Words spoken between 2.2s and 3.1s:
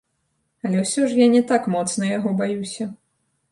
баюся.